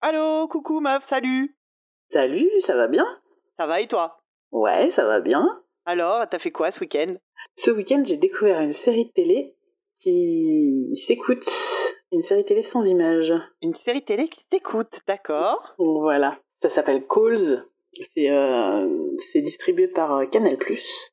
[0.00, 1.56] Allô, coucou meuf, salut
[2.10, 3.04] Salut, ça va bien?
[3.56, 4.20] Ça va et toi?
[4.52, 5.60] Ouais, ça va bien.
[5.84, 7.16] Alors, t'as fait quoi ce week-end?
[7.56, 9.54] Ce week-end, j'ai découvert une série de télé
[9.98, 11.44] qui s'écoute.
[12.12, 13.34] Une série télé sans images.
[13.60, 16.38] Une série télé qui t'écoute, d'accord Voilà.
[16.62, 17.64] Ça s'appelle Calls.
[18.14, 18.86] C'est euh,
[19.34, 20.56] distribué par euh, Canal+.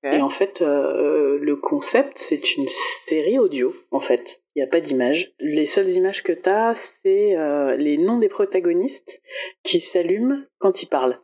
[0.03, 2.67] Et en fait, euh, le concept, c'est une
[3.07, 4.41] série audio, en fait.
[4.55, 5.33] Il n'y a pas d'image.
[5.39, 9.21] Les seules images que tu as, c'est euh, les noms des protagonistes
[9.63, 11.19] qui s'allument quand ils parlent.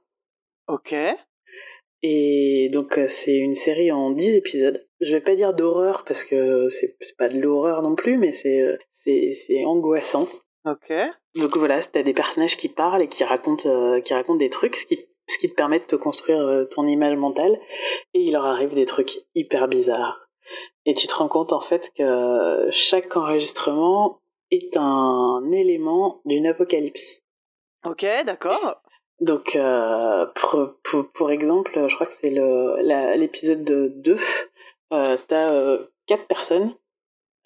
[0.67, 0.95] Ok.
[2.03, 4.87] Et donc c'est une série en 10 épisodes.
[5.01, 9.65] Je vais pas dire d'horreur parce que c'est pas de l'horreur non plus, mais c'est
[9.65, 10.27] angoissant.
[10.65, 10.93] Ok.
[11.35, 14.75] Donc voilà, t'as des personnages qui parlent et qui racontent euh, qui racontent des trucs,
[14.75, 17.59] ce qui ce qui te permet de te construire euh, ton image mentale.
[18.13, 20.19] Et il leur arrive des trucs hyper bizarres.
[20.85, 27.21] Et tu te rends compte en fait que chaque enregistrement est un élément d'une apocalypse.
[27.85, 28.81] Ok, d'accord.
[29.21, 34.17] Donc, euh, pour, pour, pour exemple, je crois que c'est l'épisode 2,
[34.93, 36.73] euh, t'as euh, quatre personnes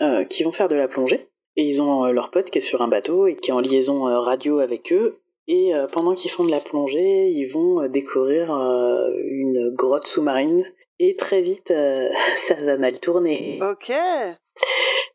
[0.02, 2.82] euh, qui vont faire de la plongée, et ils ont leur pote qui est sur
[2.82, 6.44] un bateau et qui est en liaison radio avec eux, et euh, pendant qu'ils font
[6.44, 10.66] de la plongée, ils vont euh, découvrir euh, une grotte sous-marine,
[11.00, 11.74] et très vite,
[12.38, 13.60] ça va mal tourner.
[13.62, 13.92] Ok.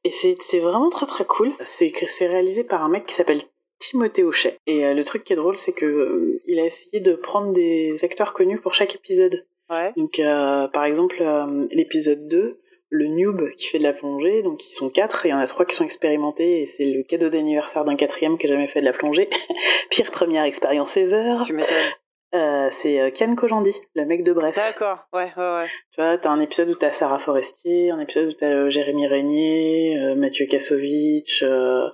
[0.05, 1.53] Et c'est vraiment très très cool.
[1.63, 3.43] C'est c'est réalisé par un mec qui s'appelle
[3.79, 4.59] Timothée Hochet.
[4.67, 8.33] Et le truc qui est drôle, c'est que il a essayé de prendre des acteurs
[8.33, 9.45] connus pour chaque épisode.
[9.71, 9.93] Ouais.
[9.97, 12.60] Donc euh, par exemple, euh, l'épisode 2,
[12.91, 15.39] le noob qui fait de la plongée, donc ils sont quatre, et il y en
[15.39, 18.67] a trois qui sont expérimentés, et c'est le cadeau d'anniversaire d'un quatrième qui a jamais
[18.67, 19.31] fait de la plongée.
[19.91, 21.39] Pire première expérience ever.
[21.47, 21.93] Tu m'étonnes.
[22.33, 24.55] Euh, c'est euh, Ken Kojandi, le mec de Bref.
[24.55, 25.67] D'accord, ouais, ouais, ouais.
[25.93, 29.09] Tu vois, t'as un épisode où t'as Sarah Forestier, un épisode où t'as euh, Jérémy
[29.09, 31.89] Régnier, euh, Mathieu Kassovitch, euh,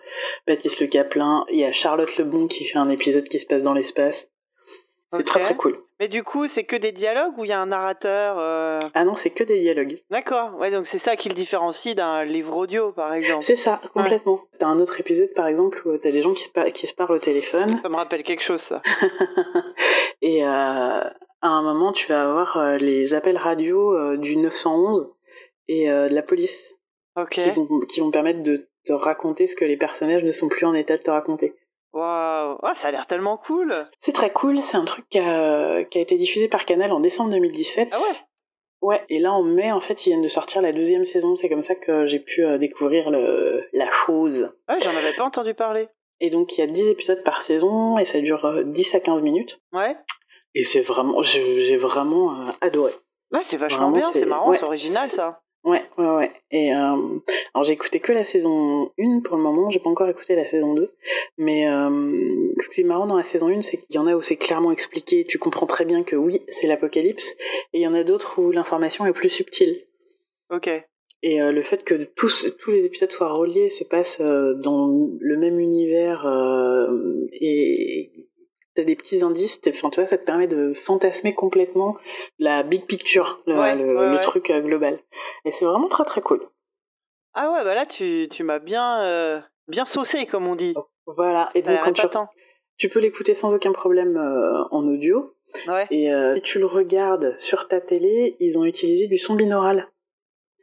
[0.46, 1.46] Baptiste Le Caplin.
[1.50, 4.28] Il y a Charlotte Lebon qui fait un épisode qui se passe dans l'espace.
[5.12, 5.78] C'est très très cool.
[5.98, 9.04] Mais du coup, c'est que des dialogues ou il y a un narrateur euh, Ah
[9.04, 10.02] non, c'est que des dialogues.
[10.10, 13.44] D'accord, ouais, donc c'est ça qui le différencie d'un livre audio, par exemple.
[13.44, 14.40] C'est ça, complètement.
[14.58, 16.94] T'as un autre épisode par exemple où t'as des gens qui se, par- qui se
[16.94, 17.80] parlent au téléphone.
[17.82, 18.82] Ça me rappelle quelque chose, ça.
[20.22, 21.12] Et euh, à
[21.48, 25.12] un moment, tu vas avoir euh, les appels radio du 911
[25.68, 26.58] et de la police.
[27.30, 30.66] Qui vont, qui vont permettre de te raconter ce que les personnages ne sont plus
[30.66, 31.54] en état de te raconter.
[31.92, 33.88] Waouh, Ah, ça a l'air tellement cool.
[34.00, 37.00] C'est très cool, c'est un truc qui a, qui a été diffusé par Canal en
[37.00, 37.88] décembre 2017.
[37.92, 38.16] Ah ouais?
[38.82, 41.48] Ouais, et là en mai, en fait, ils viennent de sortir la deuxième saison, c'est
[41.48, 44.54] comme ça que j'ai pu euh, découvrir le, la chose.
[44.68, 45.88] Ouais, j'en avais pas entendu parler.
[46.20, 49.00] Et donc il y a 10 épisodes par saison, et ça dure euh, 10 à
[49.00, 49.58] 15 minutes.
[49.72, 49.96] Ouais
[50.54, 52.92] Et c'est vraiment, j'ai vraiment euh, adoré.
[53.32, 55.40] Ouais, c'est vachement Vraiment, bien, c'est marrant, ouais, c'est original, ça.
[55.66, 56.30] Ouais, ouais, ouais.
[56.52, 57.18] Et euh,
[57.52, 60.46] alors j'ai écouté que la saison 1 pour le moment, j'ai pas encore écouté la
[60.46, 60.94] saison 2.
[61.38, 64.14] Mais euh, ce qui est marrant dans la saison 1, c'est qu'il y en a
[64.14, 67.34] où c'est clairement expliqué, tu comprends très bien que oui, c'est l'apocalypse.
[67.72, 69.82] Et il y en a d'autres où l'information est plus subtile.
[70.50, 70.70] Ok.
[71.24, 75.10] Et euh, le fait que tous, tous les épisodes soient reliés, se passent euh, dans
[75.18, 76.24] le même univers
[77.32, 78.12] et
[78.76, 81.96] t'as des petits indices, enfin tu vois, ça te permet de fantasmer complètement
[82.38, 84.20] la big picture, le, Ouais, le- ouais, le ouais.
[84.20, 84.98] truc euh, global.
[85.44, 86.46] Et c'est vraiment très très cool.
[87.34, 90.74] Ah ouais, bah là, tu, tu m'as bien, euh, bien saucé, comme on dit.
[91.06, 92.06] Voilà, et donc quand tu,
[92.78, 95.34] tu peux l'écouter sans aucun problème euh, en audio.
[95.90, 99.88] Et euh, si tu le regardes sur ta télé, ils ont utilisé du son binaural.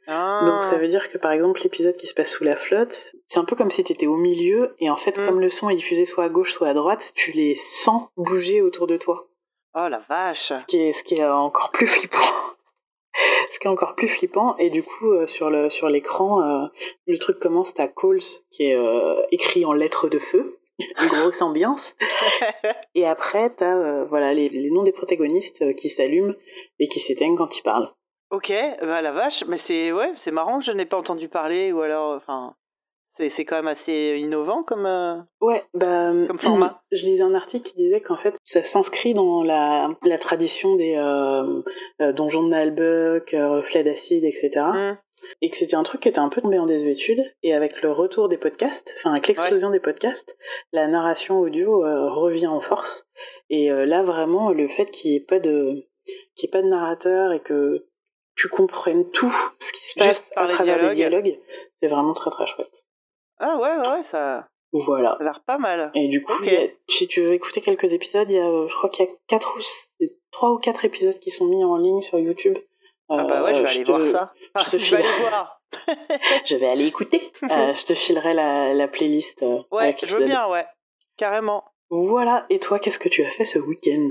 [0.08, 0.44] Ah.
[0.46, 3.40] Donc ça veut dire que par exemple l'épisode qui se passe sous la flotte, c'est
[3.40, 5.26] un peu comme si tu étais au milieu et en fait Mm.
[5.26, 8.62] comme le son est diffusé soit à gauche soit à droite, tu les sens bouger
[8.62, 9.28] autour de toi.
[9.76, 10.54] Oh la vache.
[10.60, 12.18] Ce qui est, ce qui est euh, encore plus flippant.
[13.54, 16.66] ce qui est encore plus flippant et du coup euh, sur le sur l'écran euh,
[17.08, 18.20] le truc commence à calls
[18.52, 21.96] qui est euh, écrit en lettres de feu, une grosse ambiance
[22.96, 26.34] et après t'as voilà les, les noms des protagonistes qui s'allument
[26.80, 27.92] et qui s'éteignent quand ils parlent.
[28.34, 28.52] Ok,
[28.82, 31.82] bah la vache, mais c'est ouais, c'est marrant que je n'ai pas entendu parler ou
[31.82, 32.56] alors, enfin,
[33.16, 34.86] c'est c'est quand même assez innovant comme.
[34.86, 36.82] euh, Ouais, bah, Comme format.
[36.92, 40.96] Je lisais un article qui disait qu'en fait, ça s'inscrit dans la, la tradition des
[40.98, 41.62] euh,
[42.02, 44.50] euh, donjons de Nalbuck, euh, reflets d'acide, etc.
[44.74, 44.98] hmm.
[45.42, 47.24] Et que c'était un truc qui était un peu tombé en désuétude.
[47.44, 50.36] Et avec le retour des podcasts, enfin avec l'explosion des podcasts,
[50.74, 53.06] la narration audio euh, revient en force.
[53.50, 55.86] Et euh, là, vraiment, le fait qu'il n'y ait pas de
[56.36, 57.86] qu'il y ait pas de narrateur et que
[58.44, 61.24] tu comprennes tout ce qui se passe à travers les dialogues.
[61.24, 61.40] dialogues,
[61.82, 62.86] c'est vraiment très très chouette.
[63.40, 65.12] Ah ouais, ouais, ça, Voilà.
[65.12, 65.92] ça a l'air pas mal.
[65.96, 66.42] Et du coup, Ok.
[66.48, 68.90] il y a- si tu veux écouter quelques épisodes, il y a, euh, je crois
[68.90, 72.02] qu'il y a quatre ou c- trois ou quatre épisodes qui sont mis en ligne
[72.02, 72.58] sur YouTube.
[73.10, 74.34] Ah bah ouais, je Euh, vais aller te- voir ça.
[74.54, 75.62] Ah, je te je vais aller voir.
[76.46, 77.32] Je vais aller écouter.
[77.52, 79.42] Euh, je te filerai la, la playlist.
[79.44, 80.66] euh, Ouais, je veux bien, ouais.
[81.18, 81.64] Carrément.
[81.90, 84.10] Voilà, et toi, qu'est-ce que tu as fait ce week-end?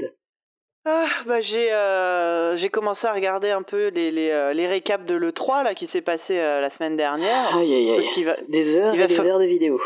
[0.84, 5.06] Ah, bah j'ai euh, j'ai commencé à regarder un peu les, les, euh, les récaps
[5.06, 7.56] de l'E3 là, qui s'est passé euh, la semaine dernière.
[7.56, 7.96] Aïe, aïe, aïe.
[8.00, 9.80] Parce qu'il va, Des heures il va et des fa- heures de vidéos.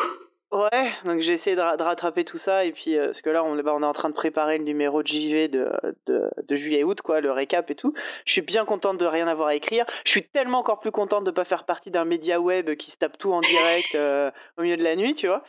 [0.52, 3.31] Ouais, donc j'ai essayé de, ra- de rattraper tout ça et puis euh, parce que
[3.31, 5.69] là on, bah, on est en train de préparer le numéro de JV de,
[6.06, 7.93] de, de juillet-août quoi, le récap et tout.
[8.25, 9.84] Je suis bien contente de rien avoir à écrire.
[10.04, 12.96] Je suis tellement encore plus contente de pas faire partie d'un média web qui se
[12.96, 15.43] tape tout en direct euh, au milieu de la nuit, tu vois.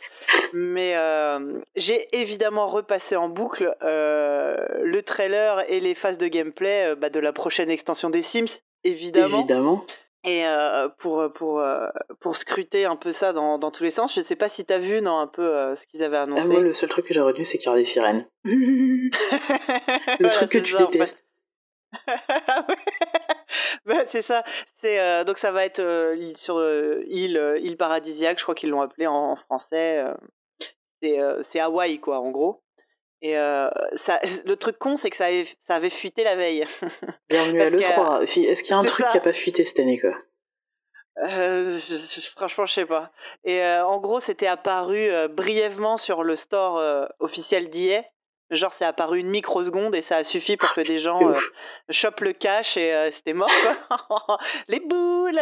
[0.52, 7.08] Mais euh, j'ai évidemment repassé en boucle le trailer et les phases de gameplay bah,
[7.08, 8.46] de la prochaine extension des Sims,
[8.82, 9.38] évidemment.
[9.38, 9.84] Évidemment.
[10.24, 11.86] Et euh, pour, pour, euh,
[12.20, 14.78] pour scruter un peu ça dans, dans tous les sens, je sais pas si t'as
[14.78, 16.48] vu non, un peu euh, ce qu'ils avaient Ah, annoncé.
[16.48, 18.26] moi, le seul truc que j'ai retenu, c'est qu'il y aura des sirènes.
[18.44, 19.10] le
[20.18, 20.98] Voilà, truc que tu ça, en fait.
[20.98, 21.24] détestes.
[23.86, 24.44] Bah, c'est ça.
[24.80, 28.54] C'est euh, donc ça va être euh, sur euh, île euh, île paradisiaque, je crois
[28.54, 29.98] qu'ils l'ont appelé en, en français.
[30.04, 30.14] euh.
[31.02, 32.60] c'est euh, c'est Hawaï quoi, en gros.
[33.22, 36.64] Et euh, ça, le truc con, c'est que ça avait, ça avait fuité la veille.
[37.30, 38.26] Bienvenue à Parce que- l'E3.
[38.26, 39.12] Fi- Est-ce qu'il y a un truc ça.
[39.12, 40.14] qui a pas fuité cette année, quoi?
[41.24, 43.10] Euh, je- je- franchement, je sais pas.
[43.44, 48.04] Et euh, en gros, c'était apparu brièvement sur le store officiel d'IA.
[48.50, 51.34] Genre, c'est apparu une microseconde et ça a suffi pour que des gens euh,
[51.90, 53.50] chopent le cash et euh, c'était mort,
[54.08, 54.38] quoi.
[54.68, 55.40] Les boules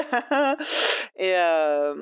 [1.14, 1.94] Et euh,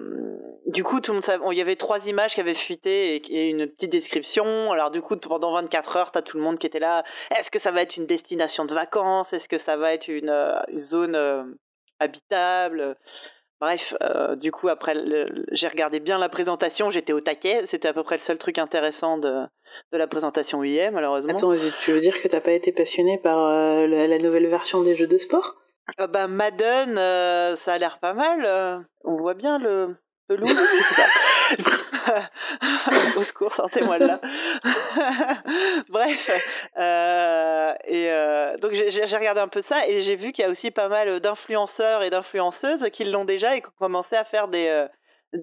[0.75, 1.45] du coup, tout le monde savait.
[1.53, 4.73] Il y avait trois images qui avaient fuité et, et une petite description.
[4.73, 7.05] Alors, du coup, pendant 24 heures, t'as tout le monde qui était là.
[7.31, 9.33] Est-ce que ça va être une destination de vacances?
[9.33, 11.45] Est-ce que ça va être une, euh, une zone euh,
[12.01, 12.97] habitable?
[13.61, 14.95] Bref, euh, du coup, après,
[15.53, 17.63] j'ai regardé bien la présentation, j'étais au taquet.
[17.67, 19.45] C'était à peu près le seul truc intéressant de,
[19.93, 21.37] de la présentation IA, malheureusement.
[21.37, 24.83] Attends, tu veux dire que t'as pas été passionné par euh, la, la nouvelle version
[24.83, 25.55] des jeux de sport?
[26.01, 28.85] Euh, bah, Madden, euh, ça a l'air pas mal.
[29.05, 32.31] on voit bien le pelouse, je sais pas.
[33.17, 34.21] Au secours, sortez-moi de là.
[35.89, 36.31] Bref,
[36.77, 40.51] euh, et euh, donc j'ai regardé un peu ça et j'ai vu qu'il y a
[40.51, 44.49] aussi pas mal d'influenceurs et d'influenceuses qui l'ont déjà et qui ont commencé à faire
[44.49, 44.89] des euh,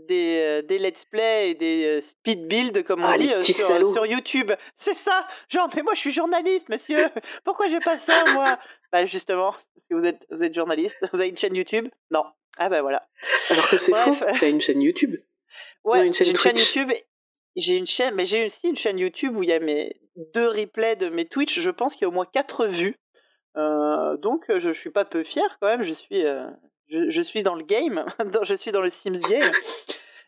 [0.08, 4.52] des, des let's play et des speed build comme on Ah, dit sur, sur YouTube.
[4.78, 5.28] C'est ça.
[5.50, 7.10] Genre mais moi je suis journaliste monsieur.
[7.44, 8.58] Pourquoi j'ai pas ça moi?
[8.94, 10.96] Bah justement parce que vous êtes vous êtes journaliste.
[11.12, 11.90] Vous avez une chaîne YouTube?
[12.10, 12.24] Non.
[12.58, 13.08] Ah bah voilà.
[13.50, 15.16] Alors que c'est faux, t'as une chaîne YouTube.
[15.84, 16.76] Ouais, Non, une chaîne j'ai une chaîne Twitch.
[16.76, 16.92] YouTube.
[17.56, 19.98] J'ai une chaîne, mais j'ai aussi une chaîne YouTube où il y a mes
[20.34, 21.60] deux replays de mes Twitch.
[21.60, 22.98] Je pense qu'il y a au moins quatre vues.
[23.58, 25.84] Euh, donc je, je suis pas peu fier quand même.
[25.84, 26.46] Je suis, euh,
[26.90, 28.06] je, je suis dans le game.
[28.44, 29.52] je suis dans le Sims game.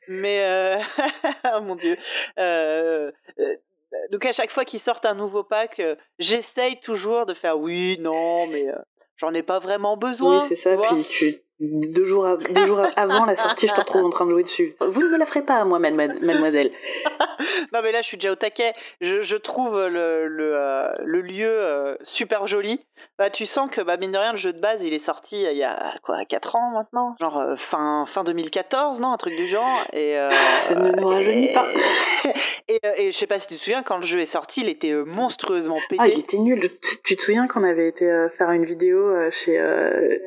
[0.10, 0.78] mais euh,
[1.56, 1.98] oh mon dieu.
[2.40, 3.12] Euh,
[4.12, 5.82] donc à chaque fois qu'ils sortent un nouveau pack,
[6.20, 8.66] j'essaye toujours de faire oui, non, mais
[9.16, 10.42] j'en ai pas vraiment besoin.
[10.42, 10.76] oui, c'est ça.
[10.76, 14.26] Puis tu, deux, jours av- deux jours avant la sortie, je te retrouve en train
[14.26, 14.76] de jouer dessus.
[14.82, 16.72] Vous ne me la ferez pas, moi, mademoi- mademoiselle.
[17.74, 18.74] Non mais là je suis déjà au taquet.
[19.02, 22.80] Je, je trouve le, le, euh, le lieu euh, super joli.
[23.18, 25.46] Bah tu sens que bah, mine de rien le jeu de base il est sorti
[25.46, 27.16] euh, il y a quoi 4 ans maintenant?
[27.20, 29.12] Genre euh, fin, fin 2014 non?
[29.12, 29.82] Un truc du genre.
[29.92, 30.16] Et,
[30.62, 31.66] Ça ne nous rajeunit pas.
[32.70, 34.70] Et, et je sais pas si tu te souviens quand le jeu est sorti il
[34.70, 35.98] était monstrueusement pété.
[36.02, 36.70] Ah, il était nul.
[36.82, 38.06] Tu, tu te souviens qu'on avait été
[38.38, 39.60] faire une vidéo chez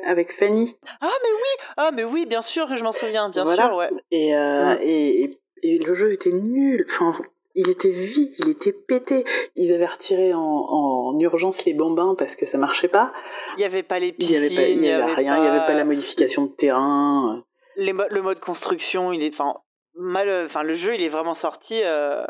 [0.05, 0.77] avec Fanny?
[1.01, 3.67] Ah mais oui Ah mais oui bien sûr que je m'en souviens bien Voilà.
[3.67, 3.89] sûr ouais.
[4.11, 6.85] et, euh, et, et, et le jeu était nul.
[6.89, 7.13] Enfin,
[7.55, 9.25] il était vide, il était pété.
[9.55, 13.11] Ils avaient retiré en, en urgence les bambins parce que ça marchait pas.
[13.57, 15.43] Il y avait pas les Il y piscines, avait pas, il y avait rien, il
[15.43, 17.43] y avait pas la modification de terrain.
[17.75, 19.55] les mo- le mode construction, il est, enfin,
[19.95, 22.23] mal, enfin, le jeu, il est vraiment sorti euh,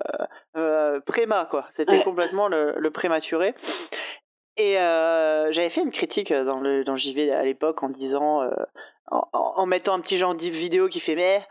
[0.55, 1.65] euh, préma, quoi.
[1.75, 2.03] C'était Ouais.
[2.03, 3.53] complètement le, le prématuré.
[4.57, 8.49] Et euh, j'avais fait une critique dans le dans JV à l'époque en disant, euh,
[9.11, 11.41] en, mettant un petit genre de vidéo qui fait mais,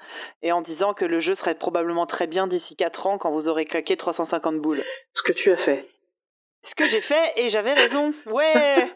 [0.43, 3.49] et en disant que le jeu serait probablement très bien d'ici 4 ans quand vous
[3.49, 4.83] aurez claqué 350 boules.
[5.15, 5.89] Ce que tu as fait.
[6.63, 8.13] Ce que j'ai fait, et j'avais raison.
[8.27, 8.93] Ouais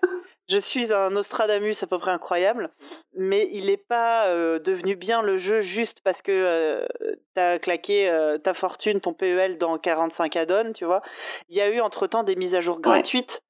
[0.50, 2.71] Je suis un Nostradamus à peu près incroyable,
[3.14, 6.87] mais il n'est pas euh, devenu bien le jeu juste parce que euh,
[7.35, 11.02] t'as claqué euh, ta fortune, ton PEL dans 45 add-ons, tu vois.
[11.49, 13.45] Il y a eu entre-temps des mises à jour gratuites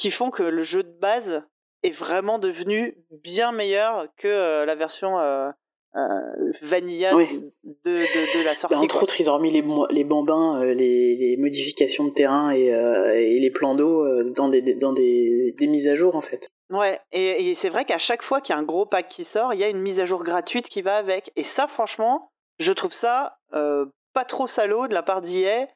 [0.00, 1.42] qui font que le jeu de base
[1.82, 5.50] est vraiment devenu bien meilleur que euh, la version euh,
[5.96, 7.26] euh, vanilla Oui.
[7.64, 8.76] de, de, de la Bah, sortie.
[8.76, 9.02] entre quoi.
[9.02, 13.50] autres, ils ont remis les, les bambins, les, les modifications de terrain et, et les
[13.50, 16.50] plans d'eau dans, des, dans des, des mises à jour en fait.
[16.70, 19.24] Ouais, et, et c'est vrai qu'à chaque fois qu'il y a un gros pack qui
[19.24, 21.32] sort, il y a une mise à jour gratuite qui va avec.
[21.36, 25.66] Et ça, franchement, je trouve ça pas trop salaud de la part d'IA,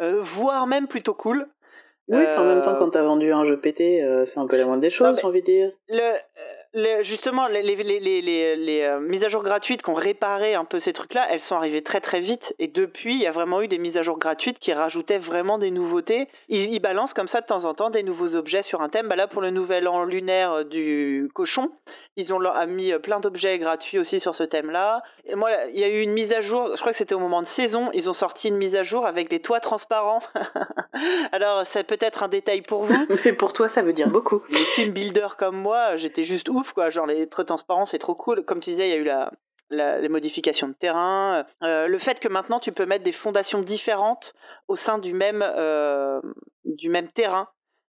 [0.00, 1.46] voire même plutôt cool.
[2.08, 4.56] Oui, en même temps, Euh, quand t'as vendu un jeu pété, euh, c'est un peu
[4.56, 5.70] la moindre des choses, j'ai envie de dire.
[5.88, 6.00] Le,
[6.74, 10.78] euh, justement, les, les, les, les mises à jour gratuites qui ont réparé un peu
[10.78, 12.54] ces trucs-là, elles sont arrivées très très vite.
[12.58, 15.58] Et depuis, il y a vraiment eu des mises à jour gratuites qui rajoutaient vraiment
[15.58, 16.28] des nouveautés.
[16.48, 19.08] Ils, balancent comme ça de temps en temps des nouveaux objets sur un thème.
[19.08, 21.70] Bah là, pour le nouvel an lunaire du cochon,
[22.18, 25.02] ils ont mis euh, plein d'objets gratuits aussi sur ce thème-là.
[25.24, 27.20] Et moi, il y a eu une mise à jour, je crois que c'était au
[27.20, 30.20] moment de saison, ils ont sorti une mise à jour avec des toits transparents.
[31.32, 33.06] Alors, c'est peut-être un détail pour vous.
[33.24, 34.42] Mais pour toi, ça veut dire beaucoup.
[34.50, 36.90] Les team builders comme moi, j'étais juste ouf, quoi.
[36.90, 38.44] Genre, les toits transparents, c'est trop cool.
[38.44, 39.30] Comme tu disais, il y a eu la,
[39.70, 44.34] les modifications de terrain, euh, le fait que maintenant tu peux mettre des fondations différentes
[44.66, 46.20] au sein du même, euh,
[46.64, 47.48] du même terrain.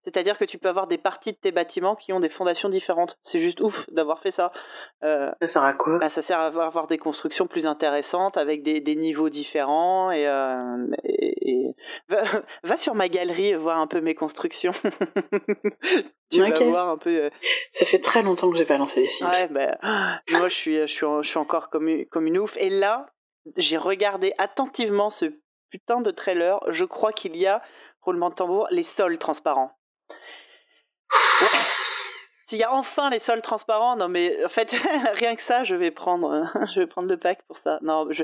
[0.06, 3.18] C'est-à-dire que tu peux avoir des parties de tes bâtiments qui ont des fondations différentes.
[3.24, 4.52] C'est juste ouf d'avoir fait ça.
[5.04, 5.98] Euh, ça sert à quoi?
[5.98, 10.12] bah, Ça sert à avoir des constructions plus intéressantes avec des, des niveaux différents.
[10.12, 11.74] Et, euh, et,
[12.64, 14.72] Va, sur ma galerie voir un peu mes constructions.
[16.32, 17.26] tu vas voir un peu.
[17.26, 17.30] Euh,
[17.72, 19.28] ça fait très longtemps que j'ai pas lancé les Sims.
[19.28, 19.78] Ouais, bah,
[20.32, 22.56] moi je suis, je suis, je suis encore comme une, comme une ouf.
[22.58, 23.08] Et là,
[23.58, 25.26] j'ai regardé attentivement ce
[25.70, 26.60] putain de trailer.
[26.68, 27.62] Je crois qu'il y a
[28.02, 29.72] roulement de tambour, les sols transparents.
[32.48, 34.72] S'il y a enfin les sols transparents, non mais en fait
[35.14, 37.80] rien que ça, je vais prendre, je vais prendre le pack pour ça.
[37.82, 38.24] Non, je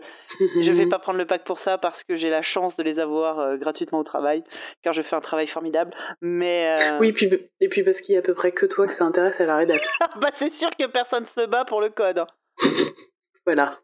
[0.61, 2.99] je vais pas prendre le pack pour ça parce que j'ai la chance de les
[2.99, 4.43] avoir euh, gratuitement au travail,
[4.83, 5.91] car je fais un travail formidable.
[6.21, 8.85] Mais euh, oui, puis et puis parce qu'il y a à peu près que toi
[8.85, 9.91] que ça intéresse à la rédaction.
[10.21, 12.19] bah c'est sûr que personne se bat pour le code.
[12.19, 12.27] Hein.
[13.45, 13.79] voilà.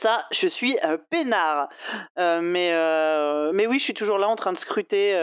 [0.00, 1.68] Ça, je suis euh, peinard.
[2.16, 2.72] mais
[3.52, 5.14] mais oui, je suis toujours là en train de scruter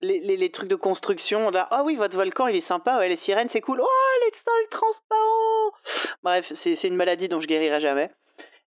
[0.00, 1.50] les, les, trucs de construction.
[1.50, 3.80] Là, ah oui, votre volcan, il est sympa, ouais, les sirènes, c'est cool.
[3.80, 5.72] Oh, les sols transparents
[6.22, 8.10] Bref, c'est une maladie dont je guérirai jamais.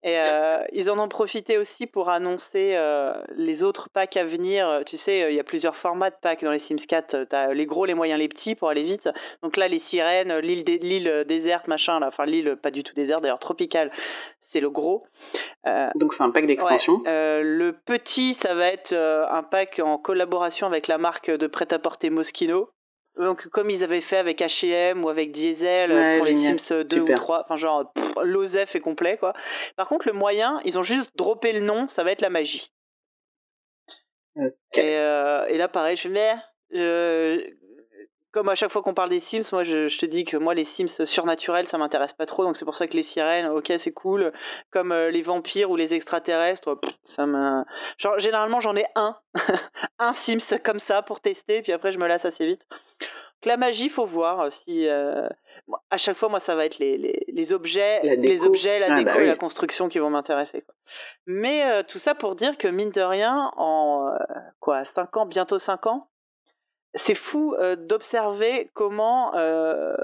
[0.02, 4.83] Et euh, ils en ont profité aussi pour annoncer euh, les autres packs à venir.
[4.87, 7.26] Tu sais, il y a plusieurs formats de packs dans les Sims 4.
[7.28, 9.09] Tu as les gros, les moyens, les petits pour aller vite.
[9.42, 12.09] Donc là, les sirènes, l'île déserte, machin, là.
[12.09, 13.90] enfin l'île pas du tout déserte, d'ailleurs tropicale,
[14.46, 15.06] c'est le gros.
[15.66, 17.02] Euh, Donc c'est un pack d'extension.
[17.06, 21.46] Euh, le petit, ça va être euh, un pack en collaboration avec la marque de
[21.46, 22.70] prêt-à-porter Moschino.
[23.18, 27.14] Donc comme ils avaient fait avec H&M ou avec Diesel pour les Sims 2 ou
[27.14, 27.90] 3, enfin genre
[28.22, 29.32] l'OSEF est complet quoi.
[29.76, 32.70] Par contre le moyen, ils ont juste droppé le nom, ça va être la magie.
[34.74, 37.56] Et, et, là pareil, je me dis,
[38.33, 40.64] comme à chaque fois qu'on parle des Sims, moi je, te dis que moi les
[40.64, 43.92] Sims surnaturels ça m'intéresse pas trop, donc c'est pour ça que les sirènes, ok c'est
[43.92, 44.33] cool,
[44.71, 46.78] comme euh, les vampires ou les extraterrestres,
[47.14, 47.64] ça me,
[47.99, 49.16] genre généralement j'en ai un,
[49.99, 52.66] un Sims comme ça pour tester, puis après je me lasse assez vite.
[53.00, 55.28] Donc, la magie, faut voir euh, si euh,
[55.90, 58.97] à chaque fois moi ça va être les, les, les objets, les objets, la ah,
[58.99, 60.64] déco bah et la construction qui vont m'intéresser.
[61.26, 64.11] Mais tout ça pour dire que mine de rien, en
[64.61, 66.09] quoi 5 ans, bientôt 5 ans,
[66.96, 69.96] c'est fou euh, d'observer comment euh,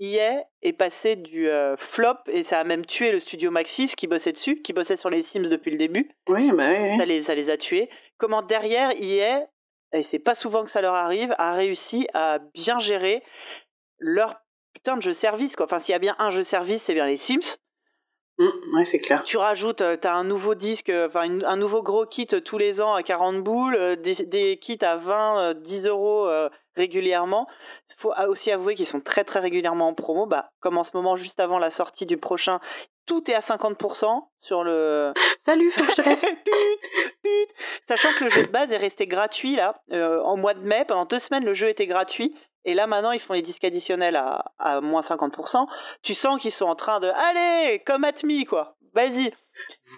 [0.00, 4.06] EA est passé du euh, flop et ça a même tué le studio Maxis qui
[4.06, 6.10] bossait dessus, qui bossait sur les Sims depuis le début.
[6.28, 7.88] Oui, bah oui, Ça, les, ça les a tués.
[8.18, 9.46] Comment derrière EA,
[9.92, 13.22] et c'est pas souvent que ça leur arrive, a réussi à bien gérer
[13.98, 14.40] leur
[14.74, 15.56] putain de jeu service.
[15.56, 15.66] Quoi.
[15.66, 17.56] Enfin, s'il y a bien un jeu service, c'est bien les Sims.
[18.38, 19.24] Mmh, c'est clair.
[19.24, 22.56] Tu rajoutes, euh, tu as un nouveau disque, euh, enfin un nouveau gros kit tous
[22.56, 26.28] les ans à 40 boules, euh, des, kits à 20, 10 euros
[26.76, 27.48] régulièrement.
[27.90, 30.26] Il faut aussi avouer qu'ils sont très très régulièrement en promo.
[30.26, 32.60] Bah, comme en ce moment, juste avant la sortie du prochain,
[33.06, 35.12] tout est à 50% sur le.
[35.44, 36.24] Salut, faut que je te laisse.
[37.88, 41.06] Sachant que le jeu de base est resté gratuit là, en mois de mai, pendant
[41.06, 42.36] deux semaines, le jeu était gratuit.
[42.68, 45.66] Et là, maintenant, ils font les disques additionnels à, à moins 50%.
[46.02, 47.08] Tu sens qu'ils sont en train de.
[47.08, 48.76] Allez, comme Atmi, quoi.
[48.92, 49.32] Vas-y.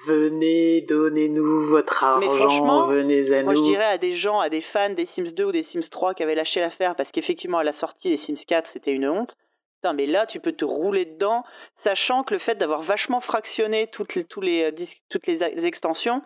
[0.07, 3.59] Venez, donnez-nous votre argent, Mais franchement, venez à moi, nous.
[3.59, 6.15] je dirais à des gens, à des fans des Sims 2 ou des Sims 3
[6.15, 9.37] qui avaient lâché l'affaire parce qu'effectivement, à la sortie, les Sims 4, c'était une honte.
[9.83, 11.43] Putain, mais là, tu peux te rouler dedans,
[11.75, 16.23] sachant que le fait d'avoir vachement fractionné toutes les, euh, toutes les extensions,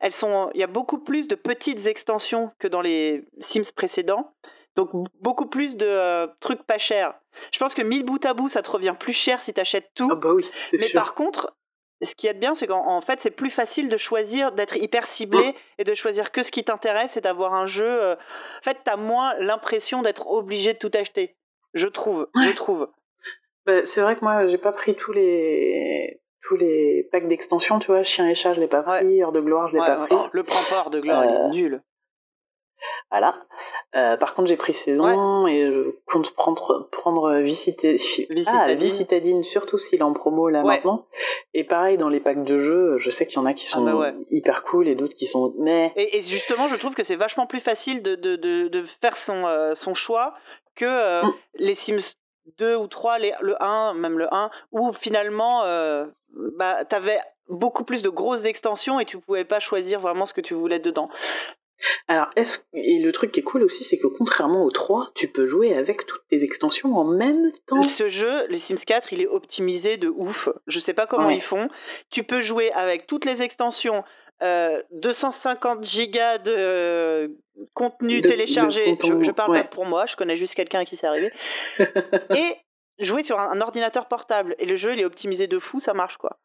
[0.00, 4.32] elles sont, il y a beaucoup plus de petites extensions que dans les Sims précédents.
[4.76, 7.14] Donc beaucoup plus de euh, trucs pas chers.
[7.52, 9.90] Je pense que 1000 bout à bout, ça te revient plus cher si tu achètes
[9.94, 10.08] tout.
[10.10, 11.54] Ah bah oui, Mais par contre,
[12.00, 15.50] ce qui est bien, c'est qu'en fait, c'est plus facile de choisir, d'être hyper ciblé
[15.50, 15.54] mmh.
[15.78, 17.84] et de choisir que ce qui t'intéresse et d'avoir un jeu.
[17.84, 21.36] Euh, en fait, tu as moins l'impression d'être obligé de tout acheter.
[21.74, 22.28] Je trouve.
[22.42, 22.88] Je trouve.
[23.66, 27.86] Bah, c'est vrai que moi, j'ai pas pris tous les tous les packs d'extension, tu
[27.86, 30.16] vois, Chien et Chat, je l'ai pas pris, Heure de Gloire, je l'ai pas pris.
[30.32, 31.82] le prends pas, Heure de Gloire, il est euh, nul.
[33.10, 33.36] Voilà.
[33.94, 37.98] Euh, par contre, j'ai pris saison et je compte prendre, prendre Vicitadine.
[38.46, 41.06] Ah, surtout s'il est en promo là maintenant.
[41.54, 43.74] Et pareil, dans les packs de jeux, je sais qu'il y en a qui ah
[43.74, 45.54] sont bah hyper cool et d'autres qui sont.
[45.58, 45.92] Mais...
[45.96, 49.74] Et, justement, je trouve que c'est vachement plus facile de, de, de, faire son, euh,
[49.74, 50.34] son choix
[50.74, 51.34] que euh, mm.
[51.56, 52.14] les Sims
[52.58, 55.62] 2 ou 3, les, le 1, même le 1, où finalement,
[56.56, 60.34] bah, tu avais beaucoup plus de grosses extensions et tu pouvais pas choisir vraiment ce
[60.34, 61.08] que tu voulais dedans.
[62.08, 65.28] Alors, est-ce et le truc qui est cool aussi, c'est que contrairement au 3, tu
[65.28, 67.82] peux jouer avec toutes tes extensions en même temps.
[67.82, 70.48] Ce jeu, les Sims 4, il est optimisé de ouf.
[70.66, 71.68] Je sais pas comment ils font.
[72.10, 74.04] Tu peux jouer avec toutes les extensions.
[74.42, 77.36] 250 euh, gigas de
[77.74, 78.96] contenu téléchargé.
[79.00, 81.30] je, parle pas pour moi, je connais juste quelqu'un à qui c'est arrivé.
[81.78, 82.56] et
[82.98, 84.56] jouer sur un, ordinateur portable.
[84.58, 86.38] Et le jeu, il est optimisé de fou, ça marche quoi.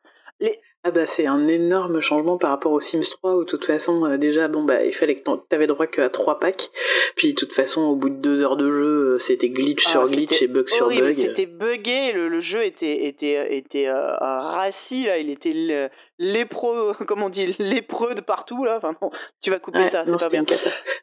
[0.87, 4.05] Ah bah c'est un énorme changement par rapport au Sims 3 où de toute façon
[4.05, 6.69] euh, déjà bon bah il fallait que t'avais droit qu'à 3 packs
[7.17, 9.91] puis de toute façon au bout de 2 heures de jeu euh, c'était glitch ah,
[9.91, 11.13] sur glitch et bug sur bug.
[11.13, 17.29] C'était buggé, le, jeu était était était euh, rassis là, il était lépreux, comme on
[17.29, 18.77] dit, lépreux de partout là.
[18.77, 18.95] Enfin
[19.41, 20.43] tu vas couper ça, c'est pas bien.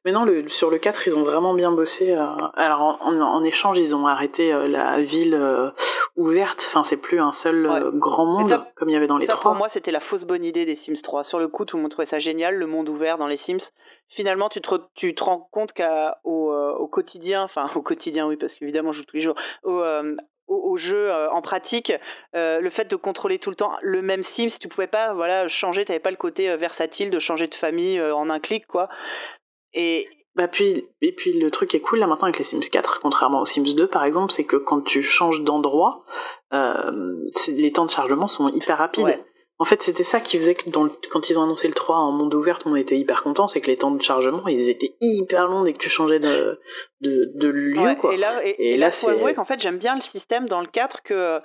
[0.04, 2.12] Mais non, le, sur le 4 ils ont vraiment bien bossé.
[2.12, 5.73] alors en, échange ils ont arrêté la ville
[6.16, 6.64] ouverte.
[6.68, 9.42] Enfin c'est plus un seul grand monde comme il y avait dans les ça, 3.
[9.42, 11.25] Pour moi c'était la fausse bonne idée des Sims 3.
[11.25, 13.71] Sur le coup, tout le monde trouvait ça génial, le monde ouvert dans les Sims.
[14.09, 18.37] Finalement, tu te, tu te rends compte qu'au euh, au quotidien, enfin au quotidien, oui,
[18.37, 19.83] parce qu'évidemment, je joue tous les jours, au,
[20.48, 21.92] euh, au, jeu euh, en pratique,
[22.32, 25.84] le fait de contrôler tout le temps le même Sims, tu pouvais pas voilà, changer,
[25.84, 28.88] tu n'avais pas le côté versatile de changer de famille en un clic, quoi.
[29.72, 32.60] Et, bah puis, et puis le truc qui est cool là maintenant avec les Sims
[32.60, 36.04] 4, contrairement aux Sims 2 par exemple, c'est que quand tu changes d'endroit,
[36.52, 39.24] les temps de chargement sont hyper rapides.
[39.64, 40.68] En fait, c'était ça qui faisait que
[41.09, 43.68] quand ils ont annoncé le 3 en monde ouvert, on était hyper content, c'est que
[43.68, 46.61] les temps de chargement, ils étaient hyper longs dès que tu changeais de,
[47.00, 47.94] de, lieu.
[47.99, 48.12] quoi.
[48.12, 51.02] Et là, et, là, faut avouer qu'en fait, j'aime bien le système dans le 4
[51.02, 51.40] que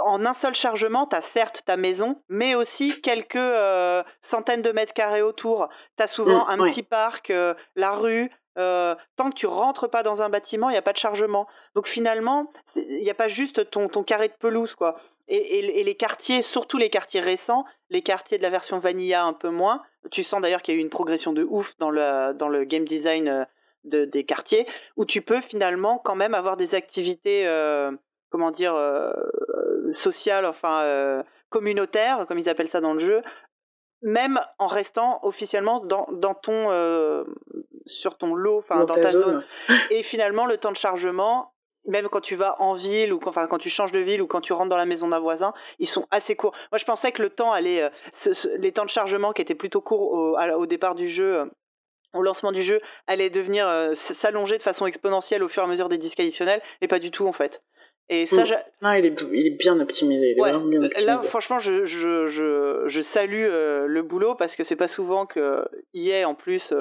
[0.00, 4.72] en un seul chargement, tu as certes ta maison, mais aussi quelques euh, centaines de
[4.72, 5.68] mètres carrés autour.
[5.96, 8.32] Tu as souvent mmh, un petit parc, euh, la rue.
[8.58, 11.46] Euh, tant que tu rentres pas dans un bâtiment, il n'y a pas de chargement.
[11.76, 14.96] Donc finalement, il n'y a pas juste ton, ton carré de pelouse, quoi.
[15.26, 19.48] Et, les quartiers, surtout les quartiers récents, les quartiers de la version Vanilla un peu
[19.48, 19.82] moins.
[20.10, 22.64] Tu sens d'ailleurs qu'il y a eu une progression de ouf dans le, dans le
[22.64, 23.44] game design euh,
[23.84, 27.90] de, des quartiers, où tu peux finalement quand même avoir des activités, euh,
[28.30, 29.12] comment dire, euh,
[29.92, 33.22] sociales, enfin communautaires, comme ils appellent ça dans le jeu,
[34.02, 37.24] même en restant officiellement dans, dans ton,
[37.86, 39.44] sur ton lot, enfin dans, ta zone.
[39.90, 41.53] Et finalement, le temps de chargement
[41.86, 44.26] même quand tu vas en ville ou quand, enfin, quand tu changes de ville ou
[44.26, 46.54] quand tu rentres dans la maison d'un voisin, ils sont assez courts.
[46.72, 49.80] Moi, je pensais que le temps allait, euh, les temps de chargement qui étaient plutôt
[49.80, 51.44] courts au, au départ du jeu, euh,
[52.14, 55.68] au lancement du jeu, allaient devenir euh, s'allonger de façon exponentielle au fur et à
[55.68, 57.62] mesure des disques additionnels, et pas du tout en fait.
[58.10, 58.44] Et ça,
[58.82, 60.34] non, il est, il est bien optimisé.
[61.06, 65.64] Là, franchement, je, je, je, je salue le boulot parce que c'est pas souvent que
[65.94, 66.74] EA en plus,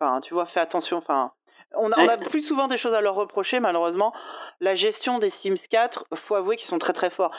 [0.00, 1.30] enfin, tu vois, fais attention, enfin
[1.74, 4.12] on a, plus souvent des choses à leur reprocher, malheureusement.
[4.60, 7.32] La gestion des Sims 4, faut avouer qu'ils sont très très forts.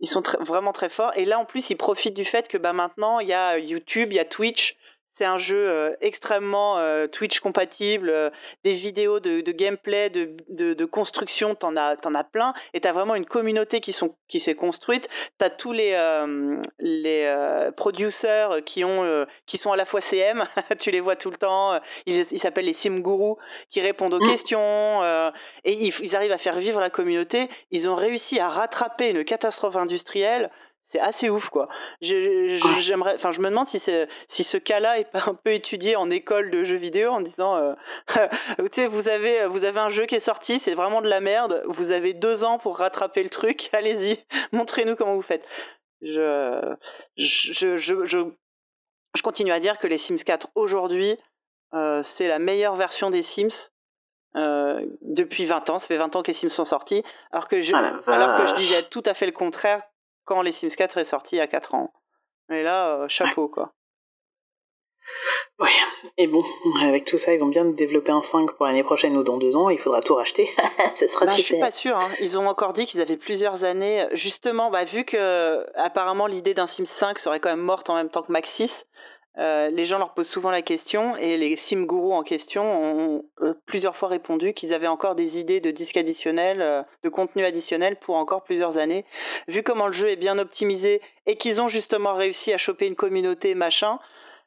[0.00, 1.12] Ils sont vraiment très forts.
[1.16, 4.12] Et là, en plus, ils profitent du fait que bah, maintenant, il y a YouTube,
[4.12, 4.76] il y a Twitch,
[5.18, 8.30] c'est un jeu euh, extrêmement euh, Twitch compatible, euh,
[8.62, 13.16] des vidéos de, gameplay, de, de, construction, t'en as, en as plein, et t'as vraiment
[13.16, 15.08] une communauté qui, sont, qui s'est construite.
[15.38, 15.96] T'as tous les,
[16.78, 20.44] les producers qui, ont, qui sont à la fois CM,
[20.78, 23.02] tu les vois tout le temps, ils s'appellent les Sim
[23.70, 24.30] qui répondent aux mmh.
[24.30, 25.02] questions,
[25.64, 27.48] et ils, ils arrivent à faire vivre la communauté.
[27.70, 30.50] Ils ont réussi à rattraper une catastrophe industrielle
[30.88, 31.68] c'est assez ouf quoi.
[32.00, 33.78] J'aimerais, enfin, je me demande si,
[34.28, 37.56] si ce cas-là est pas un peu étudié en école de jeux vidéo en disant,
[37.56, 37.74] euh,
[38.58, 41.20] tu sais, vous avez, vous avez un jeu qui est sorti, c'est vraiment de la
[41.20, 41.62] merde.
[41.66, 43.68] Vous avez deux ans pour rattraper le truc.
[43.74, 44.18] Allez-y,
[44.52, 45.44] montrez-nous comment vous faites.
[46.00, 46.74] Je,
[47.16, 48.18] je, je, je,
[49.22, 51.18] continue à dire que les Sims 4 aujourd'hui,
[51.74, 53.70] euh, c'est la meilleure version des Sims.
[54.36, 57.60] Euh, depuis 20 ans, ça fait 20 ans que les Sims sont sortis, alors que
[57.60, 59.82] je, ah alors que je disais tout à fait le contraire
[60.28, 61.90] quand les Sims 4 est sorti il y a 4 ans.
[62.50, 63.72] Mais là, euh, chapeau, quoi.
[65.58, 65.70] Ouais,
[66.18, 66.44] et bon,
[66.82, 69.56] avec tout ça, ils vont bien développer un 5 pour l'année prochaine ou dans deux
[69.56, 70.48] ans, il faudra tout racheter.
[70.94, 71.42] Ce sera bah, super.
[71.42, 71.96] Je suis pas sûr.
[71.96, 72.10] Hein.
[72.20, 74.06] Ils ont encore dit qu'ils avaient plusieurs années.
[74.12, 78.10] Justement, bah, vu que apparemment l'idée d'un Sims 5 serait quand même morte en même
[78.10, 78.86] temps que Max 6,
[79.36, 83.24] euh, les gens leur posent souvent la question et les sim gourous en question ont
[83.40, 87.44] euh, plusieurs fois répondu qu'ils avaient encore des idées de disques additionnels, euh, de contenu
[87.44, 89.04] additionnel pour encore plusieurs années.
[89.46, 92.96] Vu comment le jeu est bien optimisé et qu'ils ont justement réussi à choper une
[92.96, 94.00] communauté machin,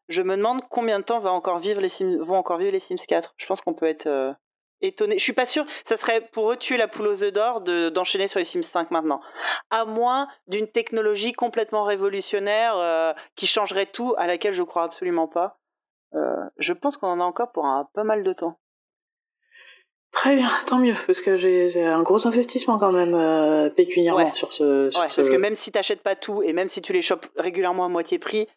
[0.09, 3.05] je me demande combien de temps va encore vivre les vont encore vivre les Sims
[3.07, 3.33] 4.
[3.37, 4.35] Je pense qu'on peut être
[4.81, 5.17] étonné.
[5.17, 8.27] Je suis pas sûr, ça serait pour eux tuer la poule aux œufs d'or d'enchaîner
[8.27, 9.21] sur les Sims 5 maintenant.
[9.69, 15.27] À moins d'une technologie complètement révolutionnaire euh, qui changerait tout, à laquelle je crois absolument
[15.27, 15.57] pas.
[16.13, 18.57] Euh, je pense qu'on en a encore pour un pas mal de temps.
[20.11, 24.51] Très bien, tant mieux, parce que j'ai un gros investissement quand même euh, pécuniairement sur
[24.51, 24.91] ce.
[24.91, 27.25] Sur ouais, parce que même si t'achètes pas tout et même si tu les chopes
[27.37, 28.47] régulièrement à moitié prix,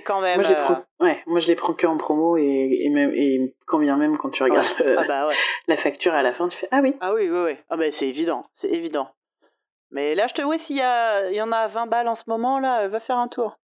[0.00, 0.40] quand même.
[0.40, 3.12] Moi je, les prends, ouais, moi je les prends que en promo et, et, même,
[3.14, 5.30] et quand bien même quand tu regardes ah bah
[5.68, 6.96] la facture à la fin, tu fais Ah oui.
[7.00, 7.56] Ah oui, oui, oui.
[7.70, 9.08] Ah bah c'est évident, c'est évident.
[9.92, 11.30] Mais là, je te vois, s'il y, a...
[11.30, 13.58] y en a 20 balles en ce moment, là, va faire un tour.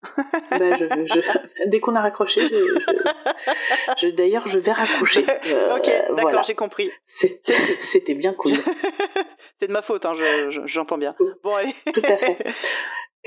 [0.49, 1.67] bah, je, je...
[1.69, 2.49] Dès qu'on a raccroché,
[3.97, 5.23] je, d'ailleurs, je vais raccrocher.
[5.45, 6.91] Euh, ok, d'accord, j'ai compris.
[7.83, 8.53] C'était bien cool.
[9.59, 10.13] c'est de ma faute, hein,
[10.65, 11.15] j'entends bien.
[11.43, 11.75] Bon, allez.
[11.93, 12.37] Tout à fait.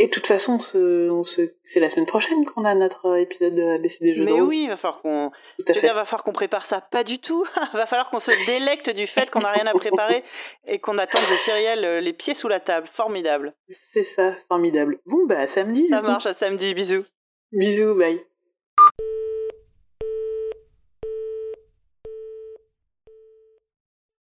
[0.00, 4.14] Et de toute façon, c'est la semaine prochaine qu'on a notre épisode de ABC des
[4.14, 5.32] jeux Mais oui, il va falloir qu'on.
[5.66, 6.80] va falloir qu'on prépare ça.
[6.80, 7.44] Pas du tout.
[7.56, 10.22] il va falloir qu'on se délecte du fait qu'on n'a rien à préparer
[10.68, 12.86] et qu'on attende de Firiel euh, les pieds sous la table.
[12.92, 13.54] Formidable.
[13.92, 15.00] C'est ça, formidable.
[15.04, 15.88] Bon, bah, à samedi.
[15.88, 16.74] Ça marche, à samedi.
[16.74, 17.04] Bisous.
[17.50, 18.20] Bisous, bye.